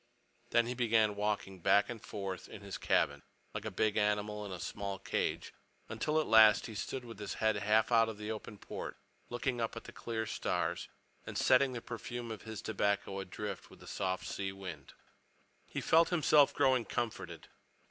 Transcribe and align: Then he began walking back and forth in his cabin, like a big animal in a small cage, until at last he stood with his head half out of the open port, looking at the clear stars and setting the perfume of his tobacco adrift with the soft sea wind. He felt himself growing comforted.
Then 0.49 0.65
he 0.65 0.73
began 0.73 1.15
walking 1.15 1.59
back 1.59 1.87
and 1.87 2.01
forth 2.03 2.49
in 2.49 2.61
his 2.61 2.79
cabin, 2.79 3.21
like 3.53 3.65
a 3.65 3.69
big 3.69 3.97
animal 3.97 4.43
in 4.43 4.51
a 4.51 4.59
small 4.59 4.97
cage, 4.97 5.53
until 5.89 6.19
at 6.19 6.25
last 6.25 6.65
he 6.65 6.73
stood 6.73 7.05
with 7.05 7.19
his 7.19 7.35
head 7.35 7.55
half 7.57 7.91
out 7.91 8.09
of 8.09 8.17
the 8.17 8.31
open 8.31 8.57
port, 8.57 8.97
looking 9.29 9.61
at 9.61 9.73
the 9.83 9.91
clear 9.91 10.25
stars 10.25 10.87
and 11.27 11.37
setting 11.37 11.73
the 11.73 11.81
perfume 11.81 12.31
of 12.31 12.41
his 12.41 12.63
tobacco 12.63 13.19
adrift 13.19 13.69
with 13.69 13.79
the 13.79 13.85
soft 13.85 14.25
sea 14.25 14.51
wind. 14.51 14.93
He 15.67 15.81
felt 15.81 16.09
himself 16.09 16.51
growing 16.51 16.85
comforted. 16.85 17.49